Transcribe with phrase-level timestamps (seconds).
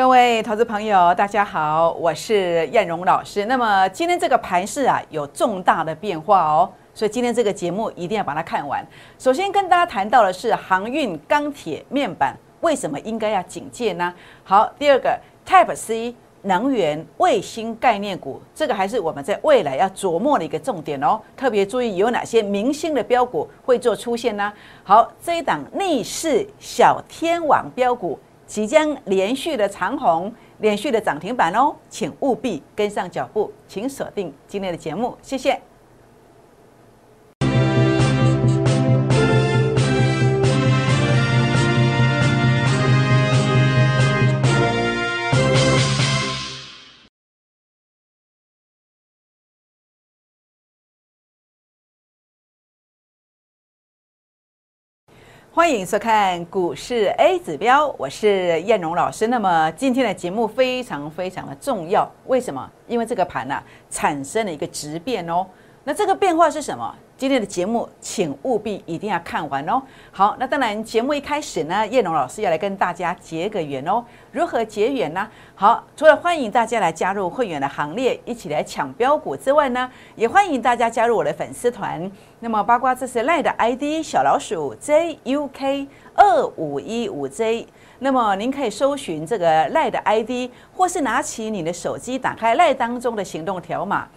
[0.00, 3.44] 各位投资朋友，大家好，我是燕荣老师。
[3.44, 8.82] 那么今天这个盘势啊，有重大的变化哦，所以今天这个节目一定要把它看完。
[9.18, 14.14] 首先跟大家谈到的是航运、钢铁、面板，为什么应该要警戒呢？
[14.42, 15.14] 好，第二个
[15.46, 21.20] Type C 能源、卫星概念股，这个还是我们在未来要琢磨的一个重点哦。
[21.36, 24.50] 特别注意有哪些明星的标股会做出现呢？
[24.82, 28.18] 好，这一档逆势小天王标股。
[28.50, 35.69] 即将连续的长红，连续的涨停板哦，请务必跟上脚步，请锁定今天的节目，谢谢。
[55.52, 59.26] 欢迎收看股市 A 指标，我是燕荣老师。
[59.26, 62.70] 那么今天的节目非常非常的重要，为什么？
[62.86, 63.60] 因为这个盘呢
[63.90, 65.44] 产生了一个质变哦。
[65.82, 66.94] 那这个变化是什么？
[67.20, 69.82] 今天的节目，请务必一定要看完哦。
[70.10, 74.02] 好，那当然节目一开始呢，叶龙老师要来跟大家结个缘哦。
[74.32, 75.28] 如何结缘呢？
[75.54, 82.10] 好，除了欢迎大家来加入会员的行列，一起来抢标股之外呢，也欢迎大家加入我的粉丝团。
[82.38, 87.66] 那么八卦这是赖的 ID 小老鼠 JUK 二五一五 J。
[87.98, 94.08] 那么您可以搜寻这个赖的 ID，或是拿起你的手机，打开赖当中的行动条码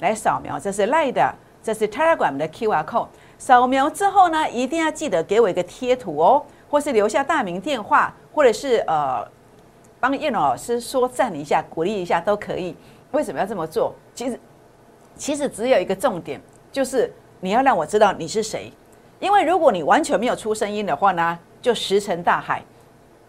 [0.00, 1.32] 来扫描，这是赖的。
[1.62, 9.26] 这是 Telegram 的 QR code，扫描之后呢，一定要记得给我一个贴图哦，或是留下大名电话，或者是呃
[10.00, 12.76] 帮叶老师说赞一下，鼓励一下都可以。
[13.10, 13.94] 为什么要这么做？
[14.14, 14.40] 其实
[15.16, 18.72] 其实只有一个重点，就是你要让我知道你是谁。
[19.20, 22.62] 因为如果你完全没有出声音的话呢，就石沉大海，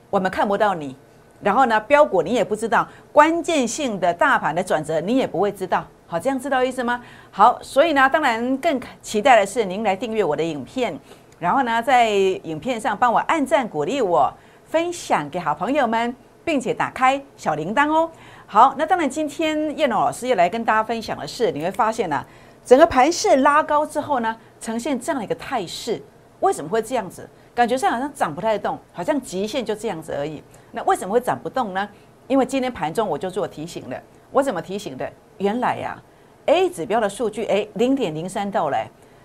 [0.09, 0.95] 我们看不到你。
[1.41, 5.87] 然后呢，标股你也不知道，关键性的大盘的转折你也不会知道。
[6.11, 6.99] 好，这样知道意思吗？
[7.29, 10.99] 好，所以呢，当然更期待的是您来订阅我的影片，
[11.37, 14.33] 然后呢，在影片上帮我按赞鼓励我，
[14.65, 18.09] 分享给好朋友们，并且打开小铃铛哦。
[18.47, 22.25] 好，那当然今天叶龙老师要来跟大家分享的是，你会发现呢，
[22.65, 26.01] 整个盘势拉高之后呢，呈现这样的一个态势，
[26.39, 27.29] 为什么会这样子？
[27.53, 30.41] 感觉上好像涨不太动，好像极限就这样子而已。
[30.71, 31.87] 那为什么会涨不动呢？
[32.27, 35.11] 因为今天盘中我就做提醒了，我怎么提醒的？
[35.37, 36.01] 原来呀
[36.45, 38.77] ，A 指标的数据，哎，零点零三到了，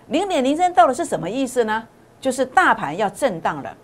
[0.07, 1.87] 零点零三到了是什么意思呢？
[2.21, 3.75] 就是大盘要震荡了，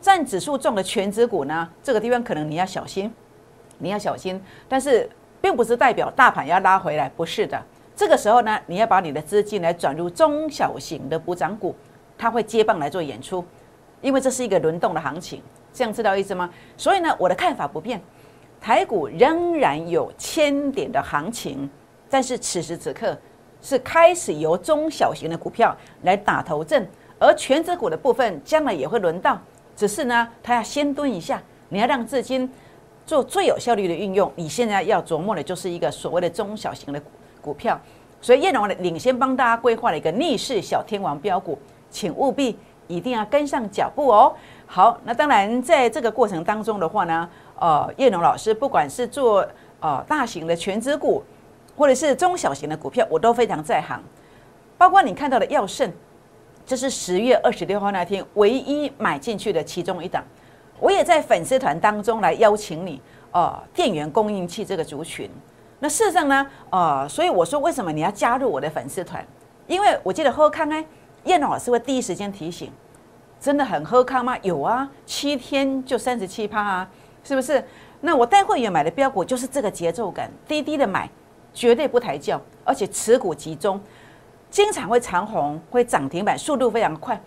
[0.00, 3.12] 占指数重的全指股呢，这个地方可能你要小心，
[3.78, 4.42] 你要小心。
[4.68, 5.08] 但是
[5.40, 7.62] 并不是代表大盘要拉回来，不是的。
[7.94, 11.76] 这个时候呢，你要把你的资金来转入中小型的补涨股，
[12.18, 13.44] 它会接棒来做演出，
[14.00, 15.40] 因为这是一个轮动的行情，
[15.72, 16.50] 这样知道意思吗？
[16.76, 18.00] 所以呢，我的看法不变。
[18.64, 21.68] 台股仍然有千点的行情，
[22.08, 23.14] 但是此时此刻
[23.60, 26.88] 是开始由中小型的股票来打头阵，
[27.18, 29.38] 而全指股的部分将来也会轮到，
[29.76, 32.50] 只是呢，它要先蹲一下，你要让资金
[33.04, 34.32] 做最有效率的运用。
[34.34, 37.10] 你现在要琢磨的就是一个所谓的中小型的股
[37.42, 37.78] 股票，
[38.22, 41.58] 所以叶龙领先帮大家规划了一个逆势小天王标股，
[41.90, 44.34] 请务必一定要跟上脚步哦。
[44.64, 47.28] 好，那当然在这个过程当中的话呢。
[47.58, 49.46] 呃，叶龙老师，不管是做
[49.80, 51.22] 呃大型的全资股，
[51.76, 54.02] 或者是中小型的股票，我都非常在行。
[54.76, 55.90] 包括你看到的耀盛，
[56.66, 60.22] 这是十月二十六号那天唯一买进去的其中一档。
[60.80, 63.00] 我也在粉丝团当中来邀请你，
[63.30, 65.30] 呃，电源供应器这个族群。
[65.78, 69.24] 那事实上呢，呃，所以我说为什么你要加入我的粉丝团？
[69.66, 70.84] 因为我记得喝康哎，
[71.22, 72.70] 叶龙老师会第一时间提醒，
[73.40, 74.36] 真的很喝康吗？
[74.42, 76.90] 有啊，七天就三十七趴啊。
[77.24, 77.64] 是不是？
[78.02, 81.08] 那我带会员买的标股就是这个节奏感，低低的买，
[81.54, 83.80] 绝对不抬轿，而且持股集中，
[84.50, 87.18] 经常会长红，会涨停板，速度非常快。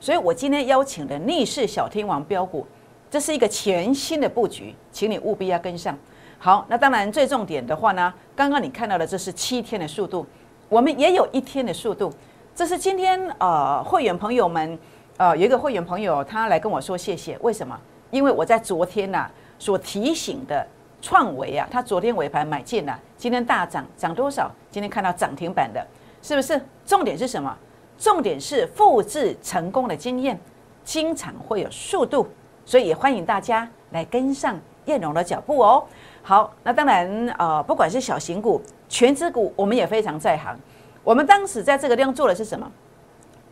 [0.00, 2.66] 所以我今天邀请的逆势小天王标股，
[3.08, 5.96] 这是一个全新的布局，请你务必要跟上。
[6.36, 10.26] 好，那当然最重点的话呢，刚刚你看到的这是七天的速度，
[10.68, 12.12] 我们也有一天的速度。
[12.56, 14.76] 这是今天呃会员朋友们，
[15.16, 17.78] 呃有一个会员朋友他来跟我说谢谢，为什么？
[18.10, 19.30] 因为我在昨天呐。
[19.64, 20.66] 所提醒的
[21.00, 24.50] 创维啊，它昨天尾盘买进了，今天大涨，涨多少？
[24.70, 25.82] 今天看到涨停板的，
[26.20, 26.60] 是不是？
[26.84, 27.56] 重点是什么？
[27.96, 30.38] 重点是复制成功的经验，
[30.84, 32.28] 经常会有速度，
[32.66, 35.82] 所以也欢迎大家来跟上燕龙的脚步哦。
[36.22, 38.60] 好，那当然呃，不管是小型股、
[38.90, 40.54] 全资股，我们也非常在行。
[41.02, 42.70] 我们当时在这个地方做的是什么？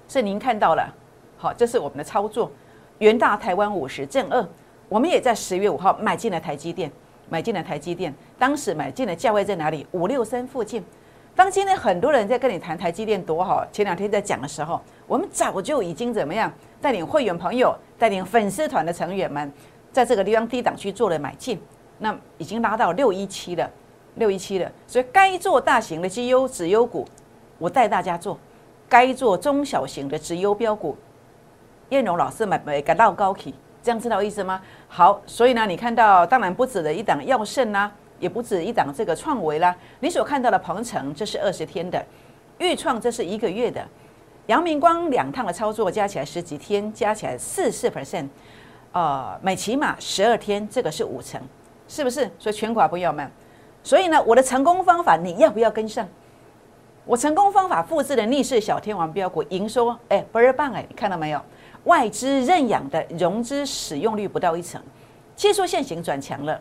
[0.09, 0.95] 是您看到了，
[1.39, 2.53] 好，这是我们的操作，
[2.99, 4.47] 元大台湾五十正二。
[4.93, 6.93] 我们也在十月五号买进了台积电，
[7.31, 9.87] 买进了台积电，当时买进的价位在哪里？
[9.93, 10.85] 五六三附近。
[11.35, 19.51] 当今天很多人在跟你谈台积电多好，前两天在讲的时候，我们早就已经怎么样带领会员朋友、带领粉丝团的成员们，
[19.91, 21.59] 在这个地方低档区做了买进，
[21.97, 23.71] 那已经拉到六一七了，
[24.17, 24.71] 六一七了。
[24.87, 27.09] 所以该做大型的绩优指优股，
[27.57, 28.37] 我带大家做；
[28.91, 30.95] 该做中小型的直优标股，
[31.89, 34.61] 燕荣老师买买个绕高起，这样知道意思吗？
[34.89, 37.91] 好，所以呢，你看到当然不止的一档药圣啦。
[38.21, 41.99] 也不止一档这个创维啦，你所看到的鹏程，这是二十天的；
[42.59, 43.83] 豫创这是一个月的；
[44.47, 48.29] 阳明光两趟的操作加起来十几天，加起来四四 percent，
[48.93, 51.41] 呃，每起码十二天，这个是五成，
[51.89, 52.31] 是不是？
[52.39, 53.29] 所以全国朋友们，
[53.83, 56.07] 所以呢，我的成功方法你要不要跟上？
[57.05, 61.43] 我成功方法复制的逆势小天王标股营收，哎，倍儿棒哎，你看到没有？
[61.85, 64.81] 外资认养的融资使用率不到一成，
[65.35, 66.61] 技术线型转强了。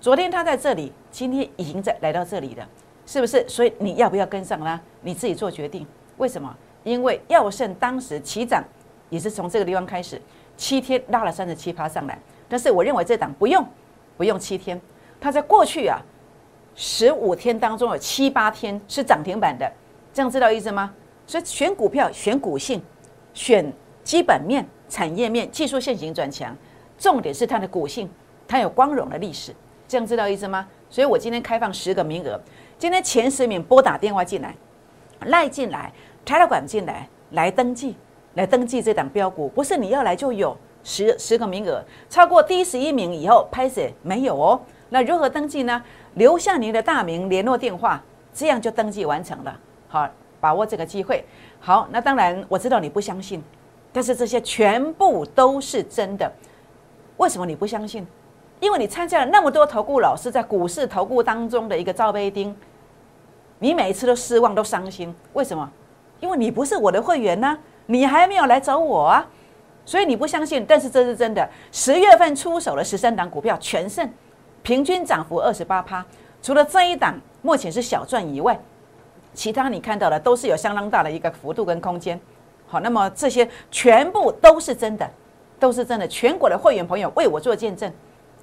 [0.00, 2.68] 昨天他在这里，今天已经在来到这里了，
[3.06, 3.44] 是不是？
[3.48, 4.80] 所以你要不要跟上呢？
[5.00, 5.86] 你自己做决定。
[6.18, 6.54] 为什么？
[6.84, 8.62] 因为药圣当时起涨
[9.10, 10.20] 也是从这个地方开始，
[10.56, 12.18] 七天拉了三十七趴上来。
[12.48, 13.66] 但是我认为这档不用，
[14.16, 14.80] 不用七天。
[15.20, 16.00] 它在过去啊
[16.76, 19.70] 十五天当中有七八天是涨停板的，
[20.12, 20.94] 这样知道意思吗？
[21.26, 22.80] 所以选股票选股性，
[23.34, 23.70] 选
[24.08, 26.56] 基本面、产业面、技术线型转强，
[26.96, 28.08] 重点是它的股性，
[28.48, 29.54] 它有光荣的历史。
[29.86, 30.66] 这样知道意思吗？
[30.88, 32.40] 所以我今天开放十个名额，
[32.78, 34.54] 今天前十名拨打电话进来，
[35.26, 35.92] 赖进来，
[36.24, 37.94] 开了管进来，来登记，
[38.32, 44.58] 来登记这档标股，不是你要来就有十十个名额，超过第十一名以后拍摄没有哦。
[44.88, 45.82] 那如何登记呢？
[46.14, 48.02] 留下您的大名、联络电话，
[48.32, 49.60] 这样就登记完成了。
[49.86, 50.08] 好，
[50.40, 51.22] 把握这个机会。
[51.60, 53.44] 好，那当然我知道你不相信，
[53.92, 56.30] 但是这些全部都是真的。
[57.16, 58.06] 为什么你不相信？
[58.60, 62.56] 因为你参加了那么多投顾老师在股市投顾当中的一个罩杯丁，
[63.60, 65.70] 你每一次都失望都伤心，为什么？
[66.20, 67.56] 因为你不是我的会员呢，
[67.86, 69.24] 你还没有来找我啊，
[69.84, 70.64] 所以你不相信。
[70.66, 74.10] 但是这是真的，十月份出手了十三档股票全胜，
[74.64, 76.04] 平均涨幅二十八趴，
[76.42, 78.58] 除了这一档目前是小赚以外，
[79.34, 82.20] 其他你看到的都是有相当大的一个幅度跟空间。
[82.68, 85.10] 好，那么这些全部都是真的，
[85.58, 87.92] 都是真的，全国的会员朋友为我做见证。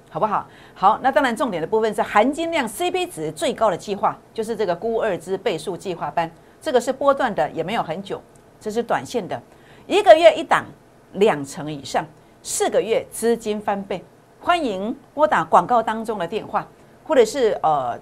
[0.08, 0.46] 好不好？
[0.72, 6.30] 好，那当然，重点的部分是含金量 CP 值最高的计划，就是这个估二之倍数计划班。
[6.60, 8.22] 这个是波段的，也没有很久，
[8.58, 9.38] 这是短线的，
[9.86, 10.64] 一个月一档，
[11.14, 12.06] 两成以上，
[12.42, 14.02] 四个月资金翻倍。
[14.40, 16.66] 欢迎拨打广告当中的电话，
[17.04, 17.98] 或者是呃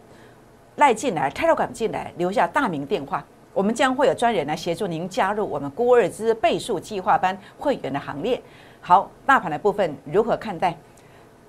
[0.77, 3.25] 赖进来、泰 a 管进来，留下大名电话，
[3.55, 8.43] 我们将会有专人来协助您加入我们估二之倍数计划班会员的行列。
[8.81, 10.77] 好，大盘的部分如何看待？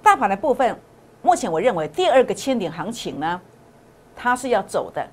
[0.03, 0.79] 大盘的部分，
[1.23, 3.41] 目前我认为第二个千点行情呢，
[4.15, 5.05] 它是要走的，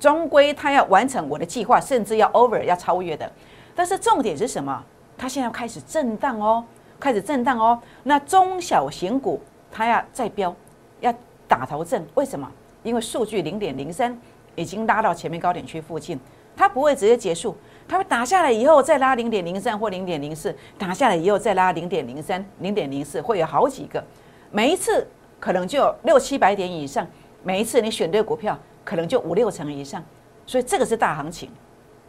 [0.00, 3.30] 终归它要完成我的计划，甚至要 over 要超越的。
[3.74, 4.84] 但是重点是什么？
[5.16, 6.64] 它现在要开始震荡哦，
[6.98, 7.80] 开始震荡哦。
[8.02, 10.52] 那中小型股它要再飙，
[10.98, 11.14] 要
[11.46, 12.04] 打头阵。
[12.14, 12.50] 为什么？
[12.82, 14.18] 因为数据零点零三
[14.56, 16.18] 已经拉到前面高点区附近，
[16.60, 17.56] 它不会直接结束，
[17.88, 24.04] 它会打下来以后再拉零点零三或零点零四，打下来以后再拉零点零三、零点零四，会有好几个。
[24.50, 25.06] 每一次
[25.38, 27.06] 可能就有六七百点以上，
[27.42, 30.04] 每一次你选对股票，可能就五六成以上，
[30.44, 31.48] 所以这个是大行情，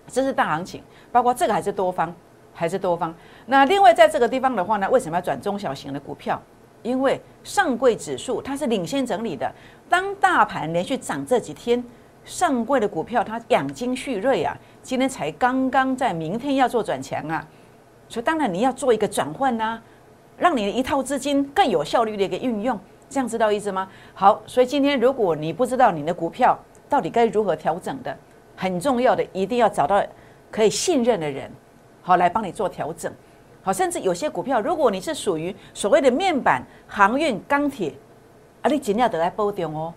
[0.06, 0.84] 这是大行情，
[1.14, 2.14] 包括这个还是多方，
[2.54, 3.16] 还是多方。
[3.46, 6.38] 那另外在这个地方的话呢，为什么要转中小型的股票？
[6.84, 9.50] 因为上柜指数它是领先整理的，
[9.88, 11.82] 当大盘连续涨这几天，
[12.24, 17.46] 上柜的股票它养精蓄锐啊，今天才刚刚在明天要做转强啊，
[18.08, 19.82] 所以当然你要做一个转换呐。
[20.38, 23.88] 让你的一套资金更有效率的一个运用，这样知道意思吗？
[24.16, 26.58] 好，所以今天如果你不知道你的股票
[26.90, 28.18] 到底该如何调整的，
[28.56, 30.04] 很重要的一定要找到
[30.50, 31.51] 可以信任的人，
[32.01, 33.13] 好来帮你做调整。
[33.62, 37.94] 好，甚至有些股票，如果你是属于所谓的面板、航运、钢铁，
[38.63, 39.94] 啊，你尽量得来波动哦，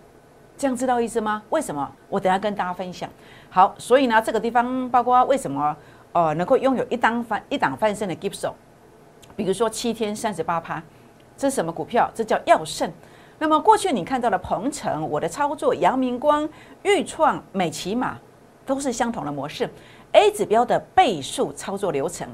[0.56, 1.42] 这样知道意思吗？
[1.50, 1.90] 为什么？
[2.08, 3.08] 我等下跟大家分享。
[3.50, 5.76] 好，所以呢，这个地方包括为什么
[6.12, 8.50] 呃能够拥有一档翻一档翻身的 Gibbs。
[9.36, 10.82] 比如说七天三十八趴，
[11.36, 12.08] 这是什么股票？
[12.14, 12.90] 这叫药盛。
[13.38, 16.48] 那么过去你看到的鹏程，我的操作，阳明光、
[16.84, 18.16] 豫创、美骑马，
[18.64, 19.68] 都是相同的模式。
[20.12, 22.28] A 指标的倍数操作流程，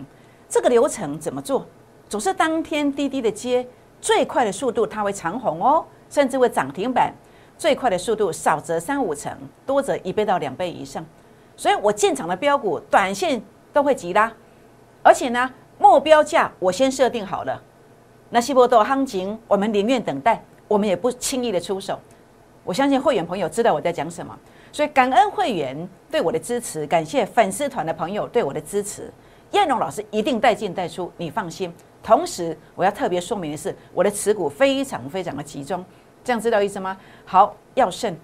[0.46, 1.66] 这个流程怎么做？
[2.06, 3.66] 总是当天滴滴的接，
[4.02, 7.14] 最快的速度它会长红哦，甚至会涨停板。
[7.60, 9.30] 最快的速度少则三五成，
[9.66, 11.04] 多则一倍到两倍以上。
[11.58, 14.32] 所以我进场的标股，短线都会急拉，
[15.02, 15.50] 而且呢。
[15.78, 17.58] 目标价我先设定好了，
[18.28, 21.98] 那西波多行情，我们宁愿等待，我们也不轻易的出手。
[22.64, 24.38] 我相信会员朋友知道我在讲什么，
[24.70, 29.10] 所以感恩会员对我的支持，感谢粉丝团的朋友对我的支持。
[29.52, 31.72] 燕龙老师一定带进带出，你放心。
[32.02, 35.82] 同时，我要特别说明的是，我的持股非常非常的集中，
[36.22, 36.96] 这样知道意思吗？
[37.24, 38.16] 好，要胜，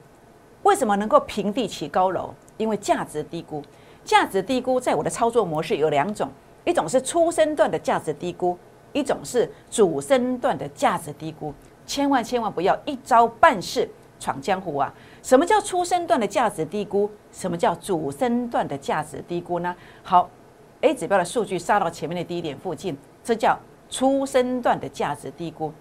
[0.62, 2.34] 为什么能够平地起高楼？
[2.56, 3.62] 因为价值低估，
[4.04, 6.30] 价值低估在我的操作模式有两种，
[6.64, 8.58] 一种是初生段的价值低估，
[8.92, 11.52] 一种是主升段的价值低估。
[11.86, 13.88] 千万千万不要一招半式
[14.18, 14.92] 闯江湖啊！
[15.22, 17.10] 什么叫初生段的价值低估？
[17.30, 19.74] 什么叫主升段的价值低估呢？
[20.02, 20.28] 好。
[20.82, 25.72] A 指标的数据杀到前面的低点附近，这叫初生段的价值低估。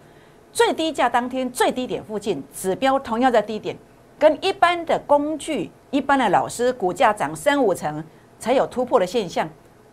[0.55, 3.75] 最低价当天最低点附近，指标同样在低点，
[4.17, 8.01] 跟一般的工具、一般的老师股价涨三五成
[8.39, 9.49] 才有突破的现象，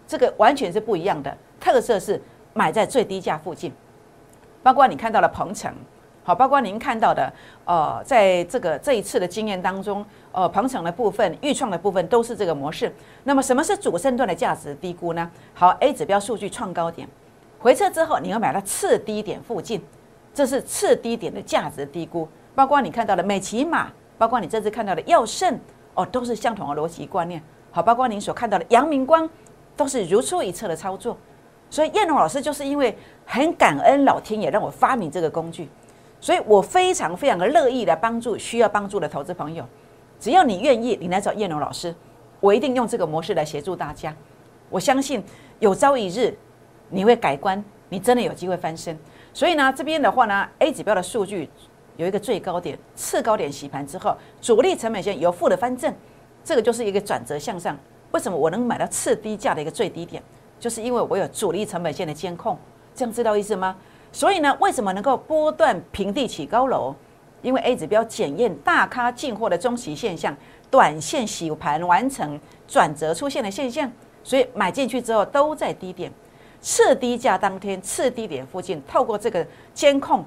[0.07, 1.37] 这个完全是不一样的。
[1.59, 2.23] 特色是
[2.55, 3.73] 买在最低价附近，
[4.63, 5.75] 包括你看到了鹏程。
[6.23, 7.33] 好，包括您看到的，
[7.65, 12.95] 呃，在这个这一次的经验当中，呃，鹏程的部分、预创的部分都是这个模式。
[13.25, 15.29] 那么，什么是主升段的价值低估呢？
[15.55, 17.09] 好，A 指标数据创高点，
[17.59, 19.83] 回撤之后，你要买到次低点附近，
[20.35, 22.29] 这是次低点的价值低估。
[22.55, 25.59] 包括你看到的美骑马，包括你这次看到的耀盛，
[25.95, 27.43] 哦，都是相同的逻辑观念。
[27.71, 29.29] 好，包括您所看到的阳明光，
[29.77, 31.17] 都是如出一辙的操作。
[31.71, 35.69] 所以，燕龙老师就是因为很感恩老天爷让我发明这个工具。
[36.21, 39.65] 所以我非常非常的乐意来帮助需要帮助的投资朋友，
[40.21, 41.93] 只要你愿意，你来找叶龙老师，
[42.39, 44.15] 我一定用这个模式来协助大家。
[44.69, 45.25] 我相信
[45.59, 46.37] 有朝一日
[46.91, 48.97] 你会改观，你真的有机会翻身。
[49.35, 51.49] 所以呢，这边的话呢，A 指标的数据
[51.97, 55.95] 有一个最高点、次高点洗盘之后，主力成本线由负的翻正，
[56.45, 57.79] 这个就是一个转折向上。
[58.11, 60.23] 为什么我能买到次低价的一个最低点？
[60.61, 62.59] 就是因为我有主力成本线的监控，
[62.95, 63.77] 这样知道意思吗？
[64.13, 66.95] 所以呢，为什么能够波段平地起高楼？
[67.41, 70.37] 因为 A 指标检验大咖进货的中期现象，
[70.71, 73.91] 短线洗盘完成转折出现的现象，
[74.23, 76.13] 所以买进去之后都在低点，
[76.63, 80.25] 次低价当天次低点附近，透过这个监控，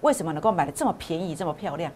[0.00, 1.92] 为什么能够买的这么便宜这么漂亮？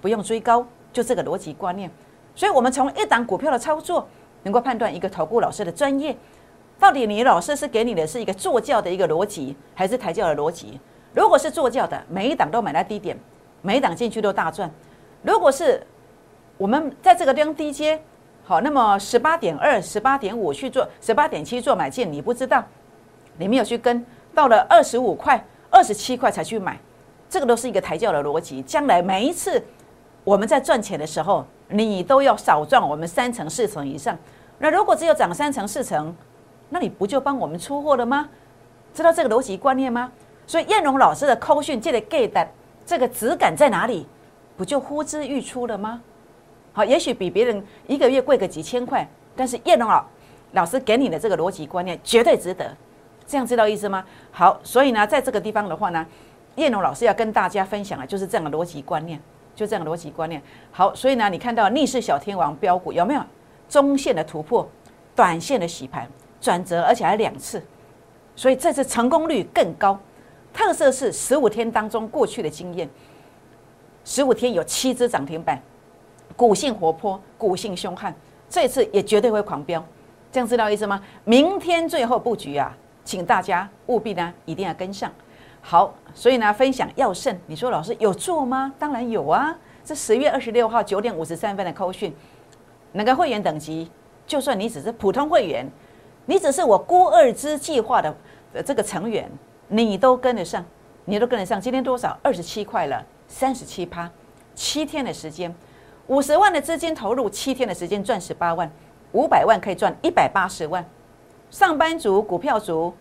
[0.00, 1.90] 不用追高，就这个逻辑观念。
[2.34, 4.06] 所以我们从一档股票的操作，
[4.42, 6.16] 能够判断一个投顾老师的专业。
[6.78, 10.78] 到底你老师是给你的是一个坐教的一个逻辑，还是抬轿的逻辑？
[11.14, 13.16] 如果是坐教的，每一档都买在低点，
[13.60, 14.70] 每一档进去都大赚。
[15.22, 15.86] 如果是
[16.58, 18.02] 我们在这个地方低阶，
[18.44, 22.64] 好，那么十八点二、十八点五去做，十八点七做买进，你不知道，
[23.38, 26.78] 你没有去跟，到了二十五块、二十七块才去买，
[27.28, 28.62] 这个都是一个抬轿的逻辑。
[28.62, 29.62] 将来每一次
[30.24, 34.16] 我们在赚钱的时候，你都要少赚我们三成、四成以上。
[34.58, 36.14] 那如果只有涨三成、四成，
[36.68, 38.28] 那你不就帮我们出货了吗？
[38.94, 40.12] 知道这个逻辑观念吗？
[40.46, 42.48] 所以燕荣老师的扣讯借的 get 的
[42.84, 44.06] 这个质感在哪里？
[44.56, 46.00] 不就呼之欲出了吗？
[46.74, 50.04] 好，也许比别人一个月贵个几千块，但是燕荣老
[50.52, 52.76] 老师给你的这个逻辑观念绝对值得。
[53.26, 54.04] 这样知道意思吗？
[54.30, 56.06] 好，所以呢，在这个地方的话呢，
[56.56, 59.20] 燕龙老师要跟大家分享的就是这样的逻辑观念，
[59.54, 60.42] 就这样的逻辑观念。
[60.70, 63.22] 好，所以呢，你看到逆势小天王标股有没有
[63.68, 64.68] 中线的突破，
[65.14, 66.08] 短线的洗盘？
[66.40, 67.62] 转折，而且还两次，
[68.34, 69.96] 所以这次成功率更高。
[70.52, 72.90] 特色是十五天当中过去的经验，
[74.04, 75.62] 十五天有七只涨停板，
[76.34, 78.12] 股性活泼，股性凶悍，
[78.50, 79.82] 这次也绝对会狂飙。
[80.32, 81.00] 这样知道意思吗？
[81.24, 85.10] 明天最后布局啊，请大家务必呢一定要跟上。
[85.60, 87.38] 好，所以呢分享要胜。
[87.46, 88.72] 你说老师有做吗？
[88.78, 89.56] 当然有啊。
[89.84, 92.14] 这十月二十六号九点五十三分的扣讯，
[92.92, 93.90] 那个会员等级？
[94.26, 95.68] 就算你只是普通会员。
[96.24, 98.14] 你只是我孤二支计划的
[98.64, 99.28] 这个成员，
[99.66, 100.64] 你都跟得上，
[101.04, 101.60] 你都跟得上。
[101.60, 102.16] 今天多少？
[102.22, 104.08] 二十七块了，三十七趴，
[104.54, 105.52] 七天的时间，
[106.06, 108.70] 五十万的资金投入，七天的时间赚十八万，
[109.10, 110.84] 五百万可以赚一百八十万。
[111.52, 112.94] 上班族、股票族，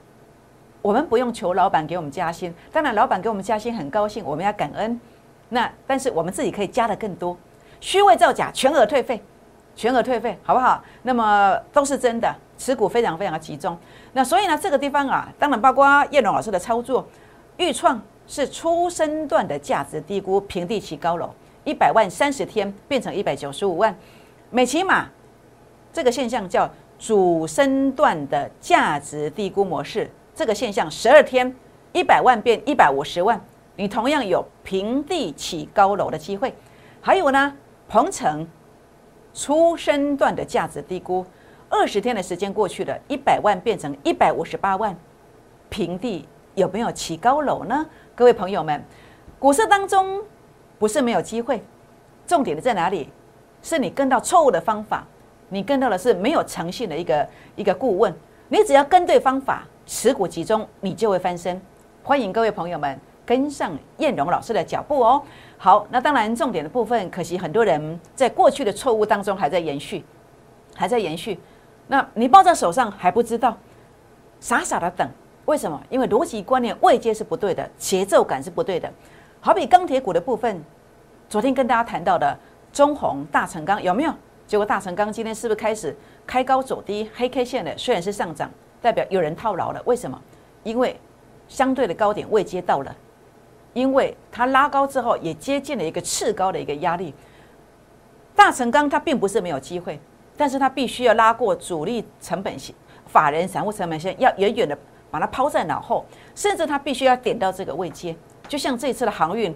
[0.81, 4.99] 我们不用求老板给我们加薪，当然老板给我们加薪很高兴，我们要感恩。
[5.47, 7.35] 那但是我们自己可以加的更多，
[7.79, 9.23] 虚伪造假，全额退费，
[9.73, 10.83] 全额退费，好不好？
[11.03, 12.35] 那么都是真的。
[12.57, 13.75] 持股非常非常的集中，
[14.13, 17.07] 那所以呢，这个地方啊，当然包括叶龙老师的操作，
[17.57, 23.95] 预创是初升段的价值低估，平地起高楼，一百万三十天变成一百九十五万，
[24.51, 25.07] 美骑马
[25.91, 26.69] 这个现象叫
[27.01, 31.51] 主升段的价值低估模式，这个现象十二天
[31.93, 33.41] 一百万变一百五十万，
[33.75, 36.53] 你同样有平地起高楼的机会，
[37.01, 37.51] 还有呢，
[37.89, 38.47] 鹏程
[39.33, 41.25] 初升段的价值低估。
[41.69, 44.95] 二十天的时间过去了，一百万变成一百五十八万，
[45.69, 47.83] 平地有没有起高楼呢？
[48.13, 48.79] 各位朋友们，
[49.39, 50.21] 股市当中
[50.77, 51.63] 不是没有机会，
[52.27, 53.09] 重点的在哪里？
[53.63, 55.07] 是你跟到错误的方法，
[55.53, 57.27] 你跟到的是没有诚信的一个
[57.57, 58.13] 一个顾问。
[58.47, 61.61] 你只要跟对方法，持股集中，你就会翻身。
[62.01, 65.21] 欢迎各位朋友们跟上燕荣老师的脚步哦。
[65.57, 70.05] 好，那当然重点的部分，可惜很多人在过去的错误当中还在延续，
[70.73, 71.37] 还在延续。
[71.87, 73.57] 那你抱在手上还不知道，
[74.39, 75.05] 傻傻的等，
[75.43, 75.81] 为什么？
[75.89, 78.89] 因为逻辑观念未接是不对的，节奏感是不对的。
[79.41, 80.63] 好比钢铁股的部分，
[81.27, 82.37] 昨天跟大家谈到的
[82.71, 84.13] 中红、大成钢有没有？
[84.51, 85.95] 结果大成钢今天是不是开始
[86.27, 89.81] 开高走低，黑 K 线的虽然是上涨，代表有人套牢了。
[89.85, 90.21] 为什么？
[90.63, 90.99] 因为
[91.47, 92.93] 相对的高点未接到了。
[93.71, 97.13] 因为它拉高之后，也接近了一个次高的一个压力。
[98.35, 99.97] 大成钢它并不是没有机会，
[100.35, 104.77] 但是它必须要拉过主力成本线、法人散户成本线，要远远的
[105.09, 106.05] 把它抛在脑后，
[106.35, 108.13] 甚至它必须要点到这个位阶。
[108.49, 109.55] 就像这一次的航运，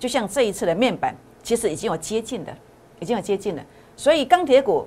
[0.00, 2.52] 就像这一次的面板，其实已经有接近的，
[2.98, 3.64] 已经有接近了。
[3.96, 4.86] 所以钢铁股，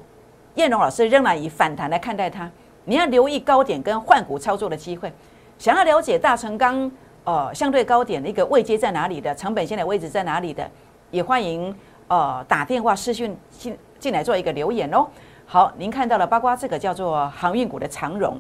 [0.56, 2.50] 燕荣老师仍然以反弹来看待它。
[2.86, 5.12] 你要留意高点跟换股操作的机会。
[5.58, 6.92] 想要了解大成钢。
[7.26, 9.34] 呃，相对高点的一个位阶在哪里的？
[9.34, 10.70] 成本线的位置在哪里的？
[11.10, 11.76] 也欢迎
[12.08, 15.08] 呃打电话私讯进进来做一个留言哦。
[15.48, 18.40] 好，您看到了，八卦这个叫做航运股的长荣，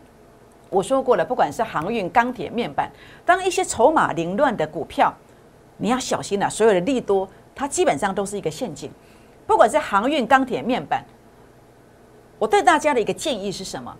[0.69, 2.87] 我说过了，不管是航运、钢铁、面板，
[3.25, 5.11] 当一些筹码凌乱的股票，
[5.77, 6.47] 你要小心了。
[6.47, 8.91] 所有的利多，它基本上都是一个陷阱。
[9.47, 11.03] 不管是航运、钢铁、面板，
[12.39, 13.95] 我对大家的一个建议是什么？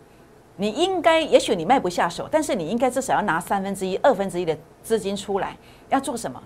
[0.58, 5.58] 你应该，也许你卖不下手，但是你应该至少要拿三分之一、二分之一的资金出来，
[5.90, 6.42] 要做什么？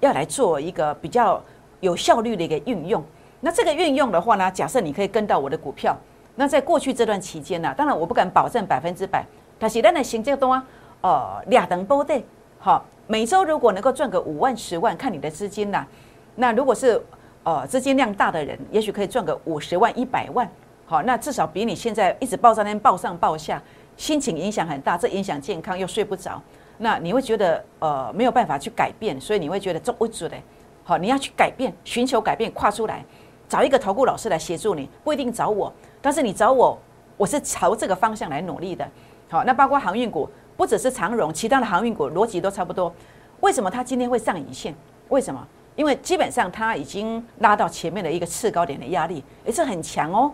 [0.00, 1.42] 要来做一个比较
[1.80, 3.02] 有效率的一个运用。
[3.40, 5.96] 那这个运用的话呢，假设你可以跟到我的股票，
[6.34, 9.24] 那在过去这段期间呢，当然我不敢保证百分之百，
[9.58, 10.64] 但是咱的行这东啊，
[11.00, 12.24] 呃，两等波对，
[12.58, 15.86] 好，每周如果能够赚个五万、十万，看你的资金呐。
[16.34, 17.00] 那如果是
[17.46, 20.50] 呃资金量大的人，也许可以赚个五十万、一百万。
[20.84, 23.62] 好，那至少比你现在一直报上天、报上报下，
[23.96, 26.42] 心情影响很大，这影响健康又睡不着，
[26.78, 30.36] 那你会觉得呃没有办法去改变，所以你会觉得做不住的。
[30.82, 33.04] 好，你要去改变，寻求改变，跨出来，
[33.48, 36.76] 找一个投顾老师来协助你，不一定找我，但是你找我，
[37.16, 38.84] 我是朝这个方向来努力的。
[39.28, 42.92] 好，那包括航运股，不只是长荣，其他的航运股逻辑都差不多。
[43.38, 44.74] 为什么它今天会上影线？
[45.10, 45.46] 为什么？
[45.76, 50.32] 因为基本上它已经拉到前面的一个次高点的压力，也是很强哦。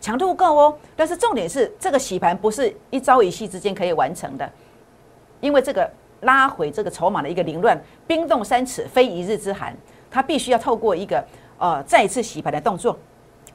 [0.00, 4.50] 强度够哦，但是重点是这个洗盘不是一朝一夕之间可以完成的，
[5.40, 5.90] 因为这个
[6.22, 9.76] 拉回这个筹码的一个凌乱，冰冻三尺非一日之寒，
[10.10, 11.22] 它必须要透过一个
[11.58, 12.98] 呃再次洗盘的动作。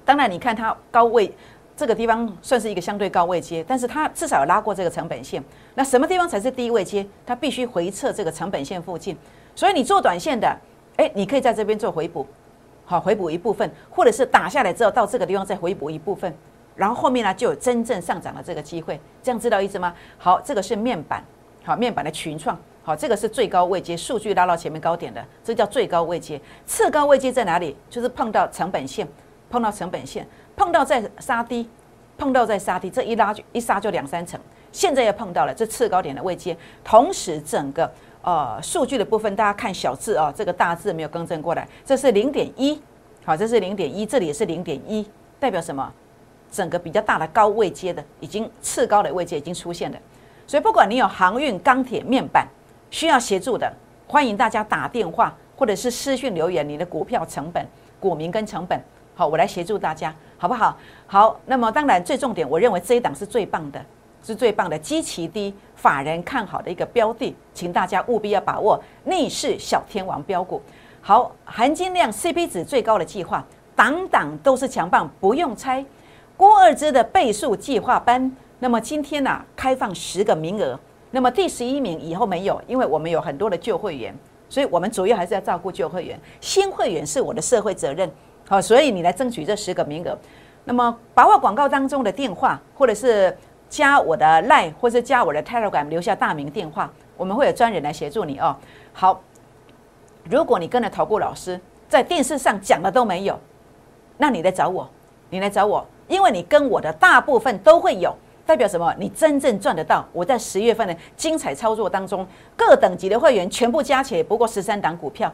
[0.06, 1.34] 当然，你看它高位
[1.76, 5.44] 这个地方算是一个相对高位阶，但是它至少有拉过这个成本线。
[5.74, 7.04] 那什么地方才是低位阶？
[7.26, 9.18] 它必须回撤这个成本线附近。
[9.56, 10.56] 所以你做短线的，
[10.98, 12.26] 哎，你可以在这边做回补。
[12.88, 16.32] 好，回补一部分，或者是打下来之后到这个地方再回补一部分，
[16.76, 19.92] 然后后面呢就有真正上涨的这个机会，这样知道意思吗？
[20.20, 21.24] 好，这个是面板，
[21.64, 26.40] 好，面板的群创，好，这个是最高位阶，数据拉到前面高点的，这叫最高位阶。
[26.68, 27.76] 次高位阶在哪里？
[27.90, 29.08] 就是碰到成本线，
[29.50, 31.68] 碰到成本线，碰到再杀低，
[32.20, 34.40] 碰到再杀低，这一拉就一杀就两三成。
[34.72, 37.92] 现在又碰到了这次高点的位阶，同时整个。
[38.26, 42.82] 呃，数据的部分大家看小字哦，这个大字没有更正过来，这是零点一，
[43.24, 45.08] 好，这是零点一，这里也是零点一，
[45.40, 45.94] 代表什么？
[46.52, 49.98] 整个比较大的高位阶的，已经次高的位阶已经出现了，
[50.48, 52.48] 所以不管你有航运、钢铁、面板
[52.90, 53.72] 需要协助的，
[54.08, 57.64] 欢迎大家打电话或者是私讯留言，你的股票成本、
[58.00, 58.80] 股民跟成本，
[59.14, 60.76] 好，我来协助大家，好不好？
[61.06, 63.80] 好，那么当然最重点，我认为这一档是最棒的。
[64.26, 70.60] 是最棒的，基期低，法人看好的一个标的，请大家务必要把握逆势小天王标股。
[71.00, 75.86] 好，含金量 CP 值最高的计划，档档都是强棒，不用猜。
[76.36, 80.80] 郭二之的倍数计划班，那么今天呢，开放十个名额。
[81.12, 84.12] 那么第十一名以后没有，因为我们有很多的旧会员，
[84.50, 88.12] 所以我们主要还是要照顾旧会员，新会员是我的社会责任。
[88.48, 90.18] 好，所以你来争取这十个名额。
[90.64, 93.38] 那么把握广告当中的电话，或者是。
[93.76, 98.56] 加我的 line 或是加我的 telegram，留下大名电话，我们会有专人来协助你哦。
[98.94, 99.20] 好，
[100.30, 101.60] 如果你跟着投顾老师
[101.90, 103.38] 在电视上讲的都没有，
[104.18, 104.90] 那你来找我，
[105.30, 108.96] 你来找我，因为你跟我的大部分都会有，代表什么？
[108.98, 110.06] 你真正赚得到。
[110.14, 115.30] 我在十月份的精彩操作当中，各等级的会员全部加起来不过十三档股票，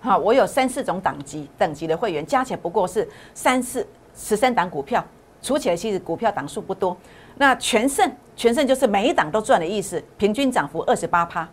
[0.00, 5.04] 好，我有三四种等级等级的会员加起来不过是三四十三档股票，
[5.42, 6.96] 除起来其实股票档数不多。
[7.40, 11.48] 那全胜，全胜就是每一档都赚的意思，平均涨幅二十八趴，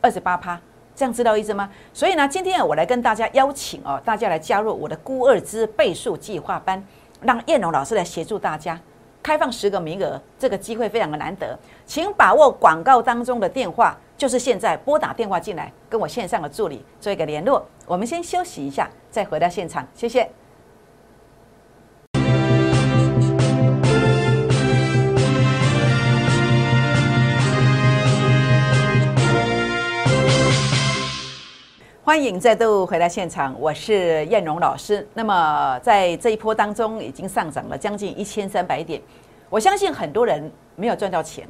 [0.00, 0.56] 二十八趴，
[0.94, 1.68] 这样知道意思吗？
[1.92, 6.80] 所以呢，今天我来跟大家邀请哦，大家来加入我的孤二之倍数计划班，
[7.22, 8.78] 让燕龙老师来协助大家。
[9.20, 17.66] 开放十个名额，这个机会非常的难得，请把握广告当中的电话，就是现在拨打电话进来，跟我线上的助理做一个联络。
[17.84, 20.30] 我们先休息一下，再回到现场，谢谢。
[32.04, 35.06] 欢迎再度回到现场，我是燕荣老师。
[35.14, 39.00] 那么在这一波当中，已经上涨了将近一千三百点。
[39.48, 41.48] 我相信很多人没有赚到钱，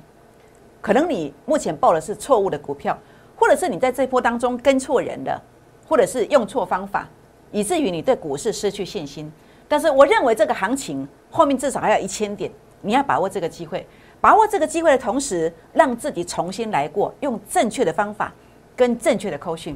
[0.82, 2.96] 可能你目前报的是错误的股票，
[3.34, 5.42] 或者是你在这波当中跟错人了，
[5.88, 7.08] 或者是用错方法，
[7.50, 9.32] 以至于你对股市失去信心。
[9.66, 13.86] 但是我认为这个行情后面至少还有一千点，你要把握这个机会，
[14.20, 18.30] 把握这个机会的同时，让自己重新来过，用正确的方法
[18.76, 19.74] 跟正确的扣讯。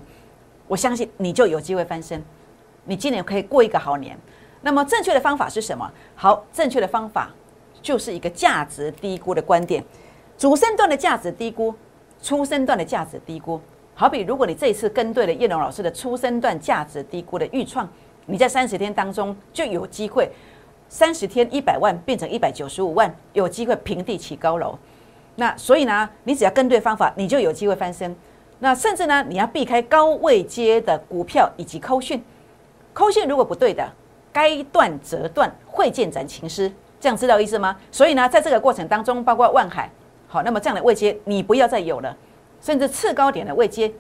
[0.69, 2.23] 我相信你就有机会翻身，
[2.85, 4.19] 你今年可以过一个好年。
[4.63, 5.89] 那么正确的方法是什么？
[6.15, 7.31] 好，正确的方法
[7.81, 9.85] 就是一个价值低估的观点，
[10.37, 11.73] 主升段的价值低估，
[12.21, 13.61] 初升段的价值低估。
[13.95, 17.89] 好比如果你这一次跟对了叶龙老师的初升段价值低估的预创，
[18.27, 20.29] 你在三十天当中就有机会，
[20.89, 24.77] 三十天一百万变成一百九十五万，有机会平地起高楼。
[25.37, 28.15] 那所以呢，你只要跟对方法，你就有机会翻身。
[28.59, 32.25] 那甚至呢，你要避开高位接的股票以及扣讯，
[32.95, 33.87] 扣讯如果不对的，
[34.33, 37.77] 该断则断，会见斩情师，这样知道意思吗？
[37.93, 39.91] 所以呢，在这个过程当中，包括万海，
[40.27, 42.17] 好，那么这样的位接你不要再有了，
[42.63, 43.93] 甚至次高点的位接，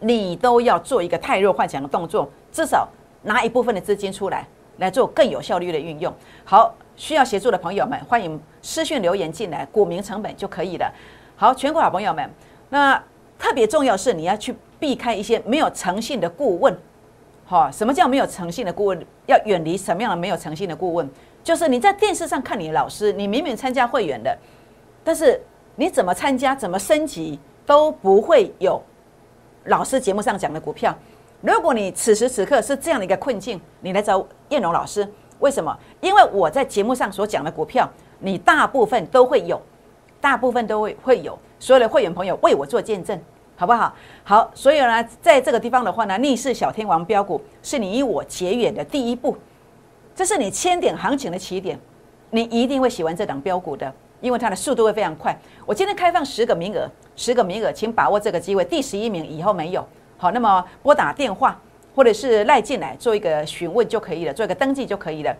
[0.00, 2.86] 你都要做一个太弱幻想的动作，至少
[3.22, 6.12] 拿一部分的资金出来，来做更有效率的运用。
[6.44, 10.92] 好，需要协助的朋友们，欢迎私讯留言进来，股民成本就可以了。
[11.34, 12.30] 好，全国好朋友们，
[12.68, 13.02] 那。
[13.38, 16.76] 特别重要是你要去避开一些没有诚信的顾问，
[17.46, 19.06] 哈，什么叫没有诚信的顾问？
[19.26, 21.08] 要远离什么样的没有诚信的顾问？
[21.42, 24.36] 就是你在电视上看你的老师，你明明参加会员的，
[25.04, 25.40] 但是
[25.76, 28.82] 你怎么参加、怎么升级都不会有
[29.64, 30.96] 老师节目上讲的股票。
[31.42, 35.06] 如果你此时此刻是这样的一个困境，你来找燕龙老师，
[35.38, 35.76] 为什么？
[36.00, 39.60] 因为我在节目上所讲的股票，你大部分都会有，
[40.20, 41.38] 大部分都会会有。
[41.58, 43.18] 所有的会员朋友为我做见证，
[43.56, 43.94] 好不好？
[44.24, 49.36] 好，所以呢，在这个地方的话呢，逆势小天王标股是你与我结缘的第一步，
[50.14, 51.78] 这是你千点行情的起点，
[52.30, 55.36] 你一定会喜欢这档标股的，因为它的速度会非常快。
[55.64, 58.64] 我今天开放十个名额，十个名额，请把握这个机会。
[58.64, 59.86] 第十一名以后没有，
[60.18, 61.58] 好，那么拨打电话
[61.94, 65.34] 或者是赖进来做一个询问就可以了，做一个登记就可以了。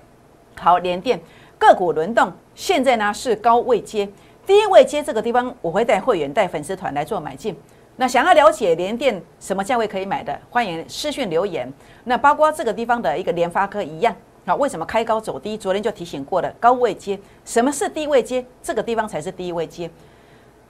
[0.59, 1.21] 好，连电
[1.59, 4.09] 个股轮动，现在呢是高位接。
[4.47, 7.57] 第一位接这个地方，我会带会员、带粉丝团来做买进。
[7.97, 11.71] 那想要了解联电什么价位可以买的，欢迎私讯留言。
[12.05, 15.57] 那包括这个地方的一个联发科一样，啊，为什么开高走低？
[15.57, 17.19] 昨天就提醒过了，高位接。
[17.45, 18.45] 什么是低位接？
[18.63, 19.91] 这个地方才是低位接。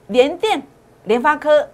[0.06, 0.62] 联电、
[1.04, 1.68] 联发科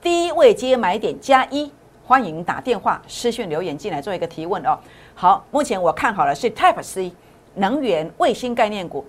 [0.00, 1.72] 低位接买点加一，
[2.06, 4.78] 欢迎打电话、私讯留言进来做一个提问哦。
[5.16, 7.10] 好，目前我看好了是 Type C
[7.54, 9.04] 能源卫星概念股。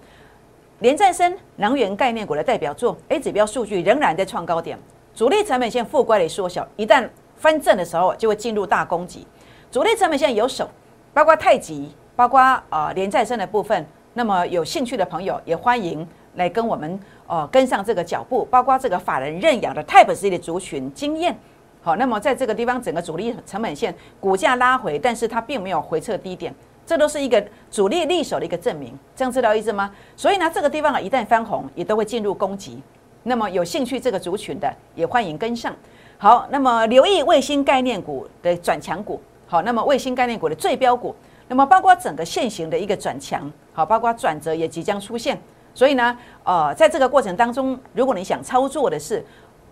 [0.82, 4.76] 连战生能源概念股的代表作，A 指标数据仍然在创高点，
[5.14, 9.28] 主力成本线负乖离缩小，一旦翻正的时候就会进入大攻击。
[9.72, 10.68] 主力成本线有手，
[11.14, 13.86] 包括太极，包括啊连战生的部分。
[14.16, 21.38] 那么有兴趣的朋友也欢迎来跟我们哦跟上这个脚步，包括这个法人认养的 Type C 的族群经验。
[21.84, 26.52] 好，那么在这个地方整个主力成本线股价拉回，但是它并没有回撤低点。
[26.92, 29.90] 这都是一个主力力守的一个证明，这样知道意思吗？
[30.18, 32.82] 所以呢，这个地方啊，一旦翻红，也都会进入攻击。
[33.24, 35.74] 那么有兴趣这个族群的，也欢迎跟上。
[36.18, 39.22] 好，那么留意卫星概念股的转强股。
[39.48, 41.16] 好，那么卫星概念股的最标股，
[41.48, 45.42] 那么包括整个现行的一个转强，好，包括转折也即将出现。
[45.74, 49.24] 所以呢，呃，在这个过程当中，如果你想操作的是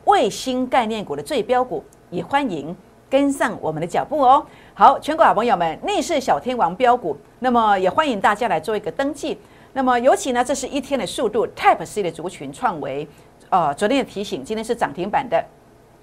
[0.05, 2.73] 卫星概念股的最标股，也欢迎
[3.09, 4.45] 跟上我们的脚步哦。
[4.73, 9.37] 好，全国好朋友们，逆势小天王标股，那么也欢迎大家来做一个登记。
[9.73, 13.07] 那么尤其呢，这是一天的速度，Type C 的族群创维，
[13.49, 15.43] 呃，昨天的提醒，今天是涨停板的。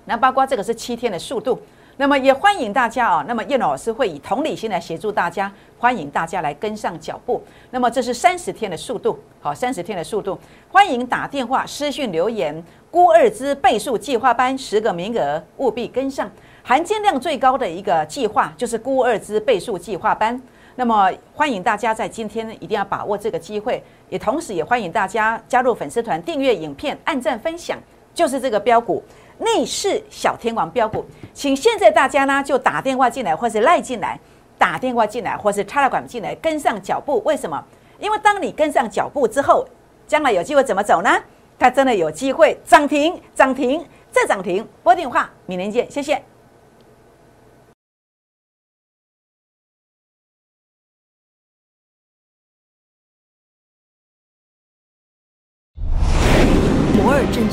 [0.04, 1.60] 那包括这个是七天的速度，
[1.96, 3.24] 那么也欢迎大家啊。
[3.26, 7.42] 那么叶老师会以同理心来协助大家，欢迎大家来跟上脚步。
[7.72, 10.38] 那么这是三十天的速度，好，三十天的速度，
[10.70, 16.30] 欢迎打电话、私讯留言，估二之倍数计划班十个名额，务必跟上。
[16.68, 20.42] 含金量最高的一个计划就是估二之倍数计划班，
[20.74, 27.78] 那么欢迎大家在今天一定要把握这个机会，也同时也欢迎大家加入粉丝团、订阅影片、按赞分享，
[28.12, 29.00] 就是这个标股
[29.38, 34.18] 逆势小天王标股，请现在大家呢就打电话进来，或是赖进来，
[34.58, 37.22] 打电话进来，或是插了管进来，跟上脚步。
[37.24, 37.64] 为什么？
[38.00, 39.64] 因为当你跟上脚步之后，
[40.08, 41.16] 将来有机会怎么走呢？
[41.60, 44.66] 它真的有机会涨停，涨停再涨停。
[44.82, 46.20] 拨电话，明年见，谢谢。